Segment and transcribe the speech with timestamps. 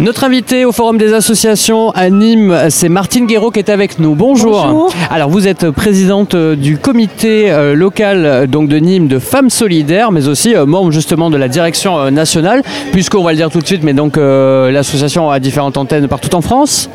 [0.00, 4.14] Notre invité au Forum des associations à Nîmes, c'est Martine Guéraud qui est avec nous.
[4.14, 4.66] Bonjour.
[4.66, 4.90] Bonjour.
[5.10, 9.50] Alors vous êtes présidente euh, du comité euh, local euh, donc de Nîmes de femmes
[9.50, 13.50] solidaires, mais aussi euh, membre justement de la direction euh, nationale, puisqu'on va le dire
[13.50, 16.88] tout de suite, mais donc l'association a différentes antennes partout en France.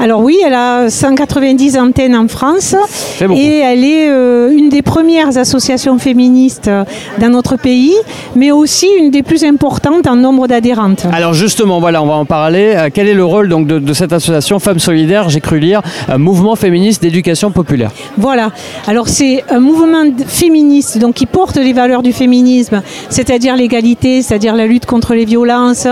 [0.00, 2.74] Alors oui, elle a 190 antennes en France
[3.20, 6.70] et elle est une des premières associations féministes
[7.18, 7.94] dans notre pays,
[8.34, 11.06] mais aussi une des plus importantes en nombre d'adhérentes.
[11.12, 12.45] Alors justement, voilà, on va en parler.
[12.54, 15.28] Euh, Quel est le rôle donc de, de cette association Femmes solidaires?
[15.28, 17.90] J'ai cru lire euh, mouvement féministe d'éducation populaire.
[18.16, 18.50] Voilà.
[18.86, 24.54] Alors c'est un mouvement féministe donc qui porte les valeurs du féminisme, c'est-à-dire l'égalité, c'est-à-dire
[24.54, 25.88] la lutte contre les violences,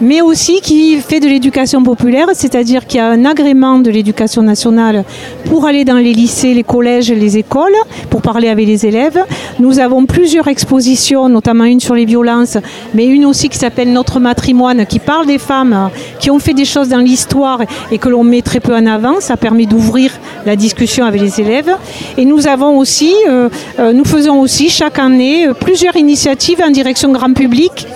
[0.00, 4.42] mais aussi qui fait de l'éducation populaire, c'est-à-dire qu'il y a un agrément de l'éducation
[4.42, 5.04] nationale
[5.46, 7.76] pour aller dans les lycées, les collèges, les écoles,
[8.10, 9.18] pour parler avec les élèves.
[9.58, 12.56] Nous avons plusieurs expositions, notamment une sur les violences,
[12.94, 15.87] mais une aussi qui s'appelle Notre matrimoine, qui parle des femmes
[16.18, 19.20] qui ont fait des choses dans l'histoire et que l'on met très peu en avant.
[19.20, 20.10] Ça permet d'ouvrir
[20.46, 21.70] la discussion avec les élèves.
[22.16, 26.70] Et nous avons aussi, euh, euh, nous faisons aussi chaque année euh, plusieurs initiatives en
[26.70, 27.86] direction grand public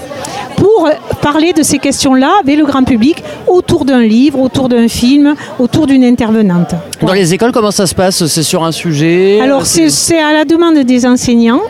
[0.63, 0.89] pour
[1.21, 5.89] parler de ces questions-là avec le grand public autour d'un livre, autour d'un film, autour
[5.89, 6.77] d'une intervenante.
[7.01, 8.25] Dans les écoles, comment ça se passe?
[8.27, 9.41] C'est sur un sujet?
[9.41, 11.63] Alors c'est c'est à la demande des enseignants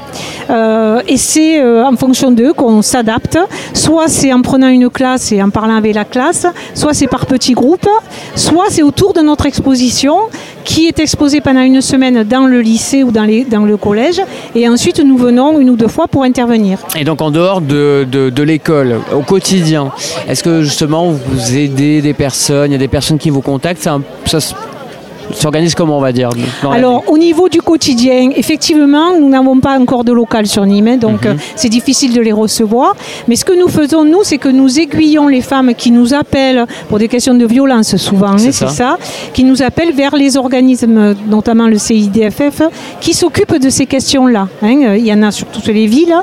[0.51, 3.39] euh, et c'est euh, en fonction d'eux qu'on s'adapte.
[3.73, 7.25] Soit c'est en prenant une classe et en parlant avec la classe, soit c'est par
[7.25, 7.89] petits groupes,
[8.37, 10.17] soit c'est autour de notre exposition
[10.64, 14.20] qui est exposée pendant une semaine dans le lycée ou dans, le collège
[14.55, 16.78] et ensuite nous venons une ou deux fois pour intervenir.
[16.98, 19.92] Et donc en dehors de, l'école, au quotidien,
[20.28, 23.88] est-ce que justement vous aidez des personnes, il y a des personnes qui vous contactent,
[25.33, 26.30] s'organise comment on va dire
[26.70, 30.96] Alors, au niveau du quotidien, effectivement, nous n'avons pas encore de local sur Nîmes, hein,
[30.96, 32.95] donc euh, c'est difficile de les recevoir.
[33.29, 36.67] Mais ce que nous faisons, nous, c'est que nous aiguillons les femmes qui nous appellent
[36.89, 38.68] pour des questions de violence, souvent, hein, C'est ça.
[38.68, 38.98] ça,
[39.33, 42.62] qui nous appellent vers les organismes, notamment le CIDFF,
[43.01, 44.48] qui s'occupent de ces questions-là.
[44.62, 44.95] hein.
[44.96, 46.14] Il y en a sur toutes les villes.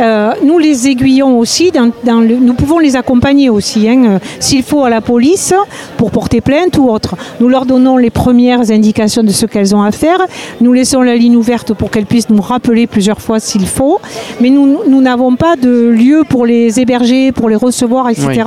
[0.00, 4.18] Euh, nous les aiguillons aussi, dans, dans le- nous pouvons les accompagner aussi, hein, euh,
[4.40, 5.52] s'il faut à la police,
[5.96, 7.16] pour porter plainte ou autre.
[7.40, 10.18] Nous leur donnons les premières indications de ce qu'elles ont à faire.
[10.60, 14.00] Nous laissons la ligne ouverte pour qu'elles puissent nous rappeler plusieurs fois s'il faut.
[14.40, 18.26] Mais nous nous n'avons pas de lieu pour les héberger, pour les recevoir, etc.
[18.28, 18.42] Oui.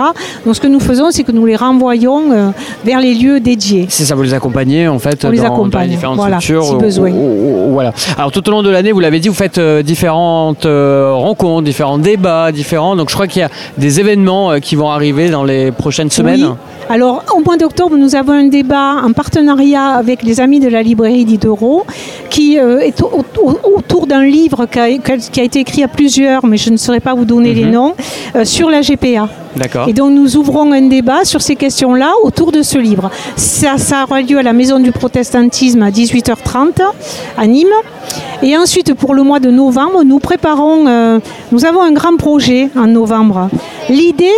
[0.45, 2.49] Donc ce que nous faisons, c'est que nous les renvoyons euh,
[2.83, 3.87] vers les lieux dédiés.
[3.89, 6.39] C'est ça, vous les accompagnez en fait On dans, les dans accompagne, les différentes voilà,
[6.39, 6.65] structures.
[6.65, 7.09] si besoin.
[7.11, 7.93] ou- ou- voilà.
[8.17, 11.63] Alors tout au long de l'année, vous l'avez dit, vous faites euh, différentes euh, rencontres,
[11.65, 12.95] différents débats, différents.
[12.95, 16.43] Donc je crois qu'il y a des événements qui vont arriver dans les prochaines semaines.
[16.45, 16.49] Oui.
[16.87, 20.83] Alors, au mois d'octobre, nous avons un débat en partenariat avec les amis de la
[20.83, 21.83] librairie Diderot,
[22.29, 25.87] qui euh, est au- au- autour d'un livre qui a, qui a été écrit à
[25.87, 27.95] plusieurs, mais je ne saurais pas vous donner les noms,
[28.35, 29.27] euh, sur la GPA.
[29.55, 29.87] D'accord.
[29.89, 33.09] Et donc nous ouvrons un débat sur ces questions-là autour de ce livre.
[33.35, 36.81] Ça, ça aura lieu à la Maison du Protestantisme à 18h30
[37.37, 37.67] à Nîmes.
[38.43, 41.19] Et ensuite, pour le mois de novembre, nous préparons, euh,
[41.51, 43.49] nous avons un grand projet en novembre.
[43.89, 44.29] L'idée,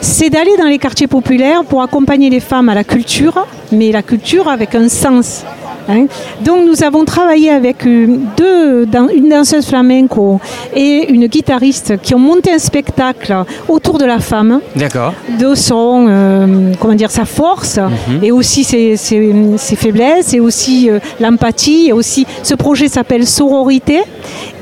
[0.00, 4.02] c'est d'aller dans les quartiers populaires pour accompagner les femmes à la culture, mais la
[4.02, 5.44] culture avec un sens.
[5.88, 6.06] Hein.
[6.44, 8.06] Donc nous avons travaillé avec euh,
[8.36, 10.40] deux, une danseuse flamenco
[10.74, 13.34] et une guitariste qui ont monté un spectacle
[13.68, 15.14] autour de la femme, D'accord.
[15.38, 17.78] de son, euh, comment dire, sa force
[18.22, 21.88] et aussi ses, ses- ses faiblesses et aussi euh, l'empathie.
[21.88, 24.00] Et aussi, ce projet s'appelle Sororité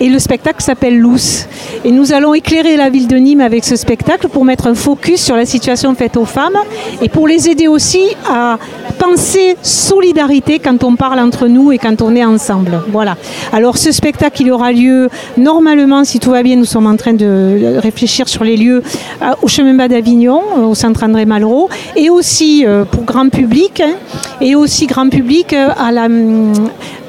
[0.01, 1.47] et le spectacle s'appelle Luce.
[1.85, 5.21] Et nous allons éclairer la ville de Nîmes avec ce spectacle pour mettre un focus
[5.21, 6.57] sur la situation faite aux femmes
[7.03, 8.59] et pour les aider aussi à
[8.99, 12.81] penser solidarité quand on parle entre nous et quand on est ensemble.
[12.91, 13.17] Voilà.
[13.53, 17.13] Alors ce spectacle, il aura lieu normalement, si tout va bien, nous sommes en train
[17.13, 18.83] de réfléchir sur les lieux
[19.23, 23.29] euh, au chemin bas d'Avignon, euh, au centre André Malraux, et aussi euh, pour grand
[23.29, 23.95] public, hein,
[24.41, 26.09] et aussi grand public à la,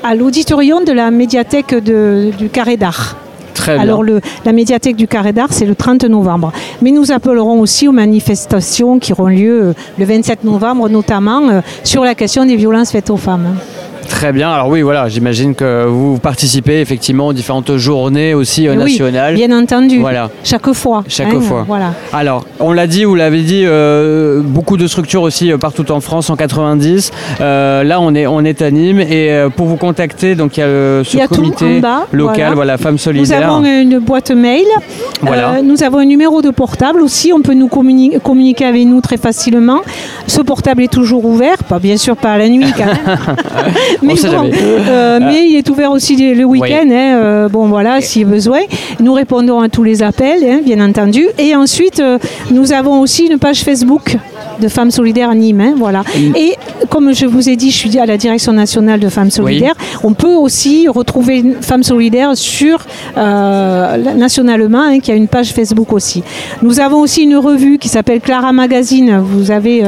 [0.04, 3.16] à l'auditorium de la médiathèque de- du Carré d'Art.
[3.54, 3.82] Très bien.
[3.82, 6.52] Alors le- la médiathèque du Carré d'Art, c'est le 30 novembre.
[6.84, 12.04] Mais nous appellerons aussi aux manifestations qui auront lieu le 27 novembre, notamment euh, sur
[12.04, 13.56] la question des violences faites aux femmes.
[14.10, 14.50] Très bien.
[14.52, 19.36] Alors oui, voilà, j'imagine que vous participez effectivement aux différentes journées aussi euh, Oui, nationales.
[19.36, 20.00] bien entendu.
[20.00, 20.30] Voilà.
[20.44, 21.04] Chaque fois.
[21.08, 21.66] Chaque hein, fois.
[21.68, 21.94] Voilà.
[22.14, 26.00] Alors, on l'a dit, vous l'avez dit, euh, beaucoup de structures aussi euh, partout en
[26.02, 27.12] France, en 90.
[27.42, 30.64] Euh, là, on est, on est à Nîmes et pour vous contacter, donc il y
[30.64, 32.56] a ce y a comité bas, local, voilà.
[32.56, 33.52] voilà, Femmes Nous Solidaires.
[33.52, 34.66] avons une boîte mail.
[35.22, 35.62] Voilà.
[35.62, 37.32] Nous avons un numéro de portable aussi.
[37.34, 39.82] On peut nous communi- communiquer avec nous très facilement.
[40.28, 43.18] Ce portable est toujours ouvert, pas bien sûr pas à la nuit quand même.
[44.44, 44.50] mais,
[44.90, 46.88] euh, mais il est ouvert aussi le week-end.
[46.92, 48.60] hein, euh, bon voilà, si besoin.
[49.00, 51.26] Nous répondons à tous les appels, hein, bien entendu.
[51.38, 52.18] Et ensuite, euh,
[52.52, 54.18] nous avons aussi une page Facebook
[54.62, 55.62] de Femmes Solidaires Nîmes.
[55.62, 56.04] hein, voilà.
[56.36, 56.56] Et
[56.90, 59.76] comme je vous ai dit, je suis à la direction nationale de Femmes Solidaires.
[60.04, 62.80] On peut aussi retrouver Femmes Solidaires sur
[63.18, 66.24] euh, nationalement, hein, qui a une page Facebook aussi.
[66.62, 69.20] Nous avons aussi une revue qui s'appelle Clara Magazine.
[69.24, 69.84] Vous avez